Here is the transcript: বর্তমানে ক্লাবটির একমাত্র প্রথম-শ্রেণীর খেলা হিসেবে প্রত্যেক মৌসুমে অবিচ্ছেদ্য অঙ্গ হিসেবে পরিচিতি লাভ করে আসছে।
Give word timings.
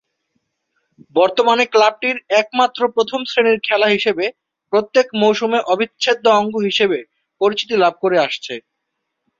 বর্তমানে 1.15 1.63
ক্লাবটির 1.73 2.17
একমাত্র 2.41 2.81
প্রথম-শ্রেণীর 2.95 3.59
খেলা 3.67 3.87
হিসেবে 3.87 4.25
প্রত্যেক 4.73 5.07
মৌসুমে 5.15 5.59
অবিচ্ছেদ্য 5.71 6.25
অঙ্গ 6.39 6.53
হিসেবে 6.69 6.99
পরিচিতি 7.41 7.75
লাভ 7.77 7.93
করে 8.03 8.17
আসছে। 8.19 8.53